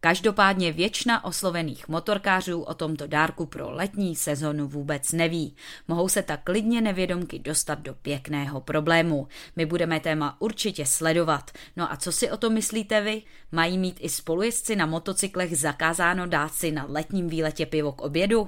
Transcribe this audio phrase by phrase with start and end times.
[0.00, 5.56] Každopádně většina oslovených motorkářů o tomto dárku pro letní sezonu vůbec neví.
[5.88, 9.28] Mohou se tak klidně nevědomky dostat do pěkného problému.
[9.56, 11.50] My budeme téma určitě sledovat.
[11.76, 13.22] No a co si o to myslíte vy?
[13.52, 18.46] Mají mít i spolujezdci na motocyklech zakázáno dát si na letním výletě pivo k obědu?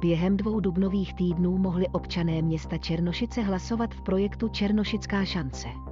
[0.00, 5.87] Během dvou dubnových týdnů mohli občané města Černošice hlasovat v projektu Černošická šance.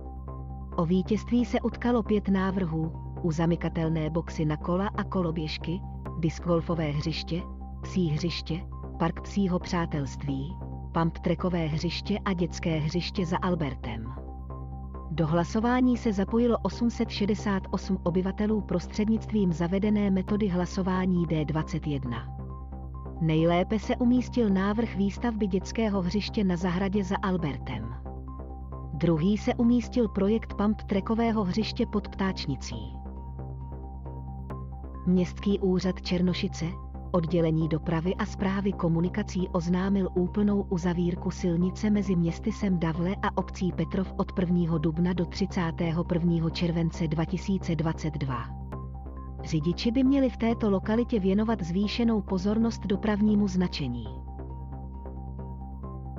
[0.77, 5.81] O vítězství se utkalo pět návrhů, u zamykatelné boxy na kola a koloběžky,
[6.19, 7.43] diskgolfové hřiště,
[7.83, 8.61] psí hřiště,
[8.99, 10.57] park psího přátelství,
[10.95, 14.15] pump trekové hřiště a dětské hřiště za Albertem.
[15.11, 22.37] Do hlasování se zapojilo 868 obyvatelů prostřednictvím zavedené metody hlasování D21.
[23.21, 27.95] Nejlépe se umístil návrh výstavby dětského hřiště na zahradě za Albertem.
[28.97, 32.77] Druhý se umístil projekt pump trekového hřiště pod Ptáčnicí.
[35.07, 36.65] Městský úřad Černošice,
[37.11, 44.13] oddělení dopravy a zprávy komunikací oznámil úplnou uzavírku silnice mezi městy Davle a obcí Petrov
[44.17, 44.79] od 1.
[44.79, 46.51] dubna do 31.
[46.51, 48.37] července 2022.
[49.45, 54.26] Řidiči by měli v této lokalitě věnovat zvýšenou pozornost dopravnímu značení.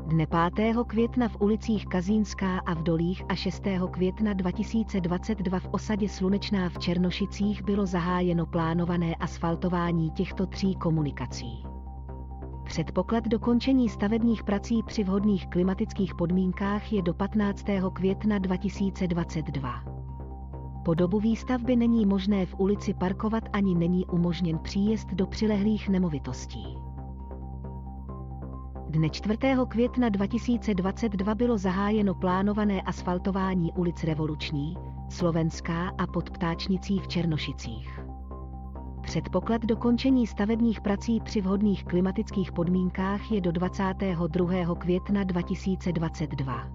[0.08, 0.78] Dne 5.
[0.88, 3.64] května v ulicích Kazínská a v Dolích a 6.
[3.92, 11.64] května 2022 v osadě Slunečná v Černošicích bylo zahájeno plánované asfaltování těchto tří komunikací.
[12.64, 17.66] Předpoklad dokončení stavebních prací při vhodných klimatických podmínkách je do 15.
[17.94, 19.84] května 2022.
[20.86, 26.87] Po dobu výstavby není možné v ulici parkovat ani není umožněn příjezd do přilehlých nemovitostí.
[28.90, 29.38] Dne 4.
[29.68, 34.78] května 2022 bylo zahájeno plánované asfaltování ulic Revoluční,
[35.10, 38.00] Slovenská a pod Ptáčnicí v Černošicích.
[39.02, 44.76] Předpoklad dokončení stavebních prací při vhodných klimatických podmínkách je do 22.
[44.76, 46.72] května 2022.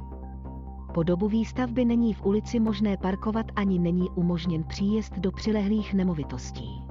[0.94, 6.81] Po dobu výstavby není v ulici možné parkovat ani není umožněn příjezd do přilehlých nemovitostí.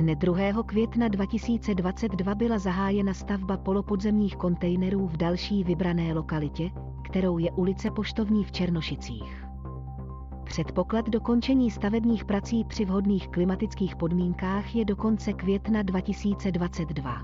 [0.00, 0.62] Dne 2.
[0.66, 6.70] května 2022 byla zahájena stavba polopodzemních kontejnerů v další vybrané lokalitě,
[7.04, 9.44] kterou je ulice Poštovní v Černošicích.
[10.44, 17.22] Předpoklad dokončení stavebních prací při vhodných klimatických podmínkách je do konce května 2022.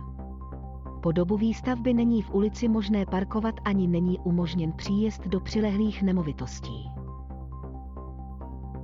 [1.03, 6.96] Po dobu výstavby není v ulici možné parkovat ani není umožněn příjezd do přilehlých nemovitostí.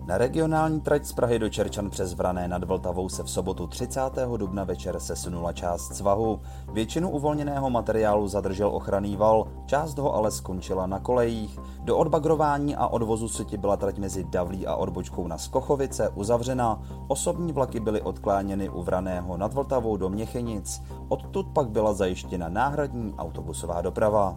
[0.06, 4.00] Na regionální trať z Prahy do Čerčan přes Vrané nad Vltavou se v sobotu 30.
[4.36, 6.40] dubna večer sesunula část svahu.
[6.72, 11.58] Většinu uvolněného materiálu zadržel ochranný val, část ho ale skončila na kolejích.
[11.80, 16.82] Do odbagrování a odvozu syti byla trať mezi Davlí a odbočkou na Skochovice uzavřena.
[17.08, 20.82] Osobní vlaky byly odkláněny u Vraného nad Vltavou do Měchenic.
[21.08, 24.36] Odtud pak byla zajištěna náhradní autobusová doprava.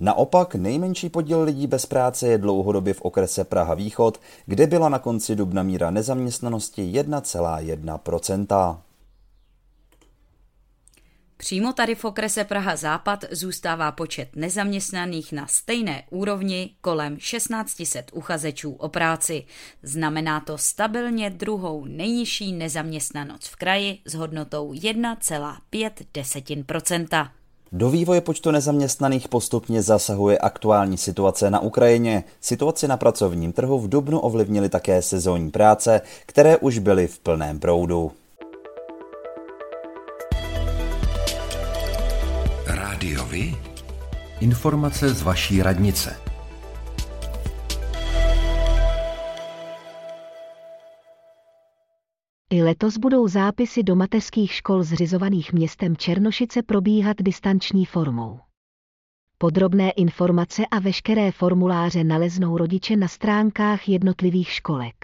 [0.00, 4.98] Naopak nejmenší podíl lidí bez práce je dlouhodobě v okrese Praha Východ, kde byla na
[4.98, 8.78] konci dubna míra nezaměstnanosti 1,1%
[11.36, 18.72] Přímo tady v okrese Praha Západ zůstává počet nezaměstnaných na stejné úrovni kolem 1600 uchazečů
[18.72, 19.44] o práci.
[19.82, 27.28] Znamená to stabilně druhou nejnižší nezaměstnanost v kraji s hodnotou 1,5
[27.76, 32.24] do vývoje počtu nezaměstnaných postupně zasahuje aktuální situace na Ukrajině.
[32.40, 37.58] Situaci na pracovním trhu v Dubnu ovlivnily také sezónní práce, které už byly v plném
[37.58, 38.12] proudu.
[42.66, 43.56] Rádiovi?
[44.40, 46.23] Informace z vaší radnice.
[52.54, 58.40] I letos budou zápisy do mateřských škol zřizovaných městem Černošice probíhat distanční formou.
[59.38, 64.94] Podrobné informace a veškeré formuláře naleznou rodiče na stránkách jednotlivých školek.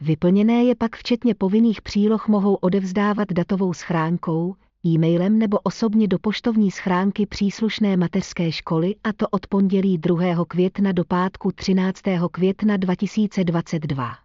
[0.00, 4.54] Vyplněné je pak včetně povinných příloh mohou odevzdávat datovou schránkou,
[4.86, 10.44] e-mailem nebo osobně do poštovní schránky příslušné mateřské školy a to od pondělí 2.
[10.48, 12.00] května do pátku 13.
[12.32, 14.23] května 2022.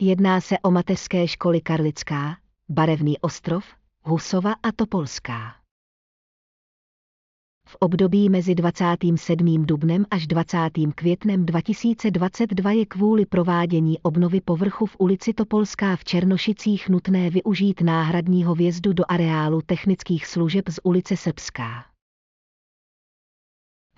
[0.00, 2.36] Jedná se o mateřské školy Karlická,
[2.68, 3.64] Barevný ostrov,
[4.02, 5.54] Husova a Topolská.
[7.66, 9.66] V období mezi 27.
[9.66, 10.58] dubnem až 20.
[10.94, 18.54] květnem 2022 je kvůli provádění obnovy povrchu v ulici Topolská v Černošicích nutné využít náhradního
[18.54, 21.91] vjezdu do areálu technických služeb z ulice Srbská.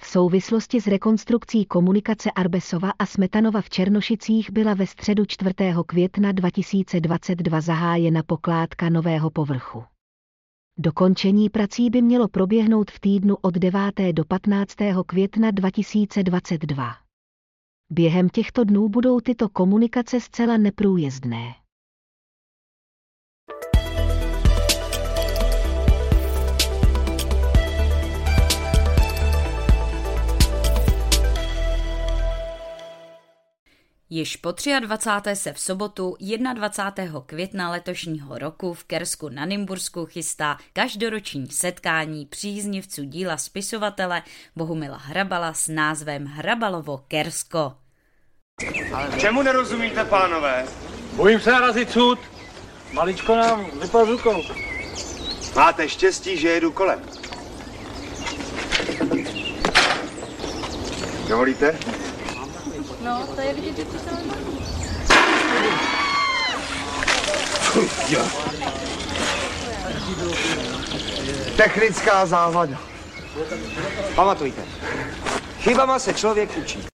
[0.05, 5.55] V souvislosti s rekonstrukcí komunikace Arbesova a Smetanova v Černošicích byla ve středu 4.
[5.87, 9.85] května 2022 zahájena pokládka nového povrchu.
[10.79, 13.81] Dokončení prací by mělo proběhnout v týdnu od 9.
[14.13, 14.75] do 15.
[15.07, 16.93] května 2022.
[17.91, 21.64] Během těchto dnů budou tyto komunikace zcela neprůjezdné.
[34.17, 35.37] Již po 23.
[35.37, 36.17] se v sobotu
[36.55, 37.23] 21.
[37.27, 44.23] května letošního roku v Kersku na Nymbursku chystá každoroční setkání příznivců díla spisovatele
[44.57, 47.73] Bohumila Hrabala s názvem Hrabalovo Kersko.
[49.19, 50.67] Čemu nerozumíte, pánové?
[51.17, 52.19] Bojím se narazit sud.
[52.93, 54.43] Maličko nám vypadl rukou.
[55.57, 57.03] Máte štěstí, že jedu kolem.
[61.29, 61.79] Dovolíte?
[63.05, 64.11] No, to je vidět, že se
[71.57, 72.81] Technická závada.
[74.15, 74.63] Pamatujte,
[75.61, 76.94] chybama se člověk učí.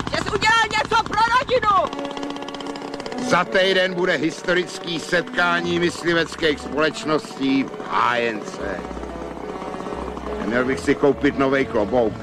[0.11, 2.05] Že jsi udělal něco pro rodinu!
[3.29, 8.59] Za týden bude historický setkání mysliveckých společností v ANC.
[10.45, 12.13] Měl bych si koupit nový klobouk.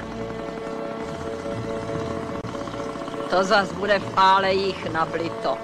[3.29, 5.57] To zas bude v pálejích nablito.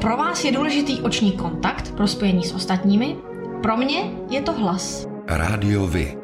[0.00, 3.16] pro vás je důležitý oční kontakt pro spojení s ostatními,
[3.62, 5.06] pro mě je to hlas.
[5.32, 6.18] Rádio Vy,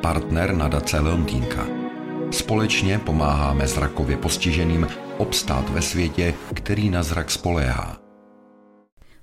[0.00, 1.66] partner nadace Leontýnka.
[2.30, 4.86] Společně pomáháme zrakově postiženým
[5.18, 7.97] obstát ve světě, který na zrak spoléhá.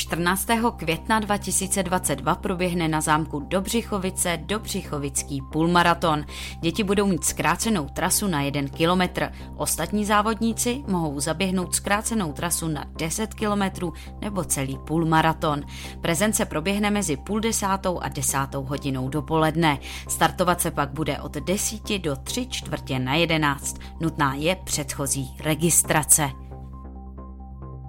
[0.00, 0.48] 14.
[0.76, 6.24] května 2022 proběhne na zámku Dobřichovice Dobřichovický půlmaraton.
[6.60, 9.32] Děti budou mít zkrácenou trasu na 1 kilometr.
[9.56, 15.62] Ostatní závodníci mohou zaběhnout zkrácenou trasu na 10 kilometrů nebo celý půlmaraton.
[16.00, 19.78] Prezence proběhne mezi půl desátou a desátou hodinou dopoledne.
[20.08, 23.76] Startovat se pak bude od 10 do 3 čtvrtě na 11.
[24.00, 26.49] Nutná je předchozí registrace.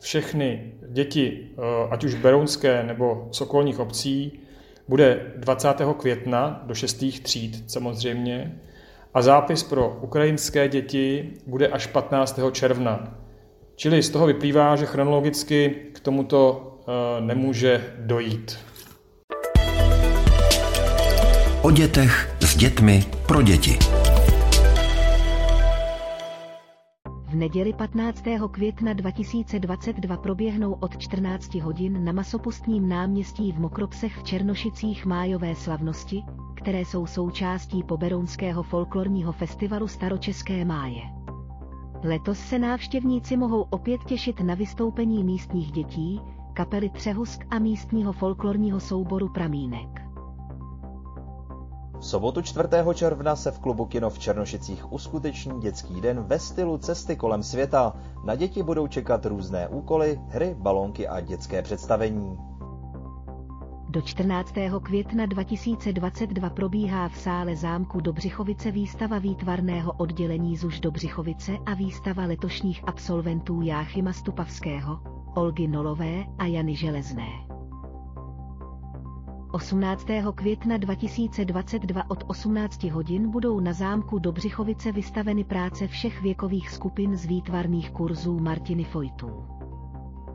[0.00, 4.40] všechny děti, eh, ať už berounské nebo sokolních obcí,
[4.88, 5.94] bude 20.
[5.94, 7.20] května do 6.
[7.20, 8.60] tříd samozřejmě
[9.14, 12.50] a zápis pro ukrajinské děti bude až 15.
[12.50, 13.18] června.
[13.76, 18.58] Čili z toho vyplývá, že chronologicky k tomuto eh, nemůže dojít.
[21.62, 23.97] O dětech s dětmi pro děti.
[27.38, 28.22] Neděli 15.
[28.50, 36.22] května 2022 proběhnou od 14 hodin na masopustním náměstí v Mokropsech v Černošicích májové slavnosti,
[36.54, 41.02] které jsou součástí poberounského folklorního festivalu Staročeské máje.
[42.04, 46.20] Letos se návštěvníci mohou opět těšit na vystoupení místních dětí,
[46.54, 49.97] kapely Třehusk a místního folklorního souboru Pramínek.
[52.00, 52.68] V sobotu 4.
[52.94, 57.96] června se v klubu Kino v Černošicích uskuteční dětský den ve stylu cesty kolem světa.
[58.24, 62.38] Na děti budou čekat různé úkoly, hry, balonky a dětské představení.
[63.88, 64.52] Do 14.
[64.82, 72.88] května 2022 probíhá v sále zámku Dobřichovice výstava výtvarného oddělení ZUŽ Dobřichovice a výstava letošních
[72.88, 75.00] absolventů Jáchyma Stupavského,
[75.34, 77.57] Olgy Nolové a Jany Železné.
[79.52, 80.06] 18.
[80.34, 87.26] května 2022 od 18 hodin budou na zámku Dobřichovice vystaveny práce všech věkových skupin z
[87.26, 89.44] výtvarných kurzů Martiny Fojtů.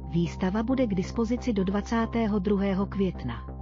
[0.09, 2.85] Výstava bude k dispozici do 22.
[2.85, 3.52] května.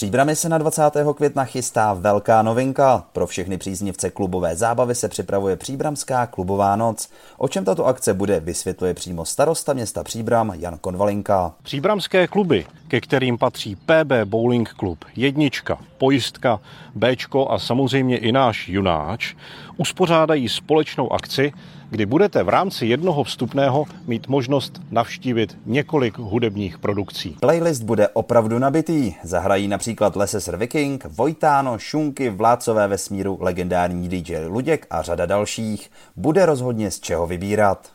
[0.00, 0.82] Příbrami se na 20.
[1.16, 3.04] května chystá velká novinka.
[3.12, 7.10] Pro všechny příznivce klubové zábavy se připravuje Příbramská klubová noc.
[7.38, 11.52] O čem tato akce bude, vysvětluje přímo starosta města Příbram Jan Konvalinka.
[11.62, 16.60] Příbramské kluby, ke kterým patří PB Bowling Club, Jednička, Pojistka,
[16.94, 19.34] Bčko a samozřejmě i náš Junáč,
[19.76, 21.52] uspořádají společnou akci,
[21.90, 27.36] kdy budete v rámci jednoho vstupného mít možnost navštívit několik hudebních produkcí.
[27.40, 29.14] Playlist bude opravdu nabitý.
[29.22, 35.90] Zahrají například Leses Viking, Vojtáno, Šunky, Vládcové vesmíru, legendární DJ Luděk a řada dalších.
[36.16, 37.92] Bude rozhodně z čeho vybírat.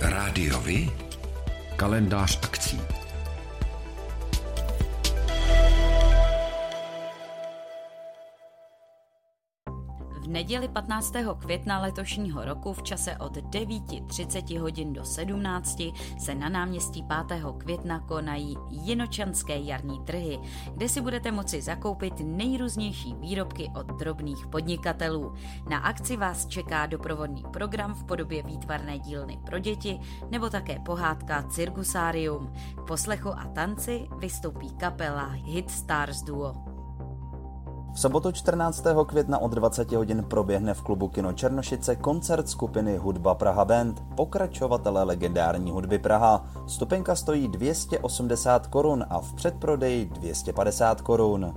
[0.00, 0.90] Rádiovi?
[1.76, 2.80] Kalendář akcí.
[10.28, 11.12] V neděli 15.
[11.38, 15.82] května letošního roku v čase od 9.30 hodin do 17
[16.18, 17.42] se na náměstí 5.
[17.58, 20.38] května konají jinočanské jarní trhy,
[20.74, 25.34] kde si budete moci zakoupit nejrůznější výrobky od drobných podnikatelů.
[25.68, 31.42] Na akci vás čeká doprovodný program v podobě výtvarné dílny pro děti nebo také pohádka
[31.42, 32.52] Cirkusárium.
[32.76, 36.67] K poslechu a tanci vystoupí kapela Hit Stars Duo.
[37.98, 38.84] V sobotu 14.
[39.06, 45.02] května od 20 hodin proběhne v klubu Kino Černošice koncert skupiny Hudba Praha Band, pokračovatele
[45.02, 46.46] legendární hudby Praha.
[46.66, 51.54] Stupenka stojí 280 korun a v předprodeji 250 korun.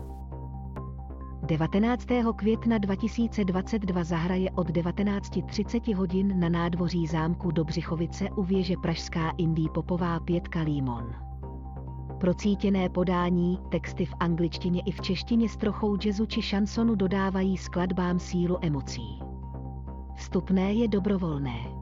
[1.44, 2.06] 19.
[2.36, 10.20] května 2022 zahraje od 19.30 hodin na nádvoří zámku Dobřichovice u věže Pražská Indí Popová
[10.20, 11.31] pětka Límon
[12.22, 18.20] procítěné podání, texty v angličtině i v češtině s trochou jazzu či šansonu dodávají skladbám
[18.20, 19.20] sílu emocí.
[20.16, 21.82] Vstupné je dobrovolné.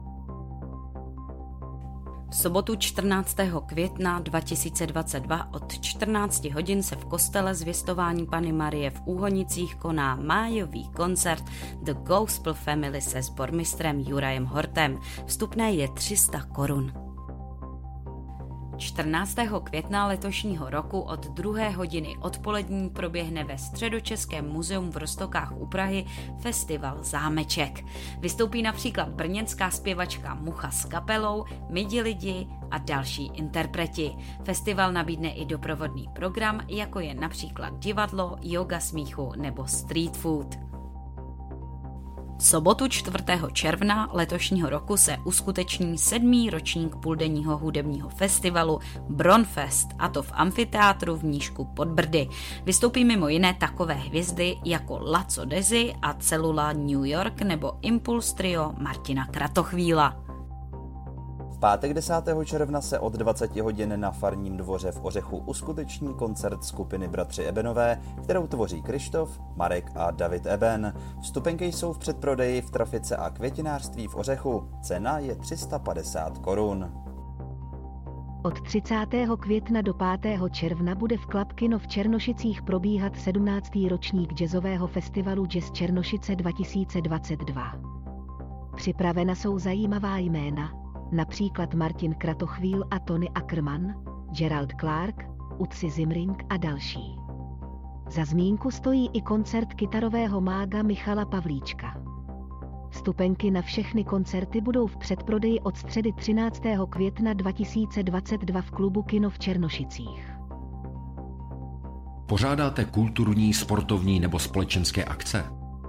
[2.30, 3.36] V sobotu 14.
[3.66, 10.88] května 2022 od 14 hodin se v kostele zvěstování Pany Marie v Úhonicích koná májový
[10.88, 11.44] koncert
[11.82, 14.98] The Gospel Family se sbormistrem Jurajem Hortem.
[15.26, 16.92] Vstupné je 300 korun.
[18.80, 19.36] 14.
[19.64, 26.06] května letošního roku od druhé hodiny odpolední proběhne ve Středočeském muzeum v Rostokách u Prahy
[26.38, 27.84] festival Zámeček.
[28.18, 34.16] Vystoupí například brněnská zpěvačka Mucha s kapelou, Midi lidi a další interpreti.
[34.44, 40.69] Festival nabídne i doprovodný program, jako je například divadlo, yoga smíchu nebo street food.
[42.40, 43.16] V sobotu 4.
[43.52, 51.16] června letošního roku se uskuteční sedmý ročník půldenního hudebního festivalu Bronfest, a to v amfiteátru
[51.16, 52.28] v Nížku pod Brdy.
[52.64, 58.72] Vystoupí mimo jiné takové hvězdy jako Laco Dezi a Celula New York nebo Impulse Trio
[58.78, 60.29] Martina Kratochvíla
[61.60, 62.14] pátek 10.
[62.44, 68.00] června se od 20 hodin na Farním dvoře v Ořechu uskuteční koncert skupiny Bratři Ebenové,
[68.22, 70.94] kterou tvoří Krištof, Marek a David Eben.
[71.22, 74.68] Vstupenky jsou v předprodeji v trafice a květinářství v Ořechu.
[74.82, 76.92] Cena je 350 korun.
[78.42, 79.06] Od 30.
[79.40, 80.40] května do 5.
[80.50, 83.70] června bude v Klapkino v Černošicích probíhat 17.
[83.90, 87.62] ročník jazzového festivalu Jazz Černošice 2022.
[88.76, 90.79] Připravena jsou zajímavá jména,
[91.12, 93.94] například Martin Kratochvíl a Tony Ackerman,
[94.30, 95.26] Gerald Clark,
[95.58, 97.16] Utsi Zimring a další.
[98.10, 102.02] Za zmínku stojí i koncert kytarového mága Michala Pavlíčka.
[102.90, 106.62] Vstupenky na všechny koncerty budou v předprodeji od středy 13.
[106.90, 110.30] května 2022 v klubu Kino v Černošicích.
[112.26, 115.44] Pořádáte kulturní, sportovní nebo společenské akce?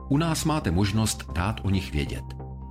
[0.09, 2.40] U nás máte možnost dát o nich vědět.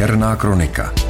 [0.00, 1.09] Černá kronika.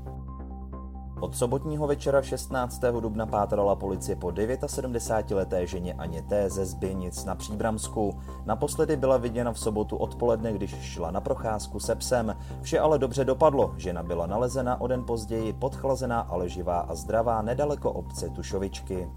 [1.21, 2.81] Od sobotního večera 16.
[2.99, 6.49] dubna pátrala policie po 79-leté ženě Aně T.
[6.49, 8.19] ze Zběnic na Příbramsku.
[8.45, 12.37] Naposledy byla viděna v sobotu odpoledne, když šla na procházku se psem.
[12.61, 13.73] Vše ale dobře dopadlo.
[13.77, 19.09] Žena byla nalezena o den později, podchlazená, ale živá a zdravá nedaleko obce Tušovičky.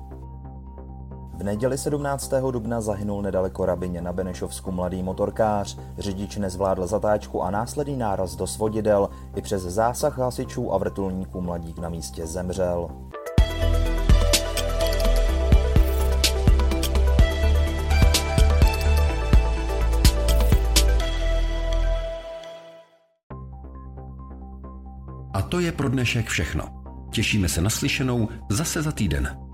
[1.36, 2.32] V neděli 17.
[2.50, 5.78] dubna zahynul nedaleko Rabině na Benešovsku mladý motorkář.
[5.98, 9.10] Řidič nezvládl zatáčku a následný náraz do svodidel.
[9.36, 12.88] I přes zásah hasičů a vrtulníků mladík na místě zemřel.
[25.54, 26.64] to je pro dnešek všechno.
[27.12, 29.53] Těšíme se na slyšenou zase za týden.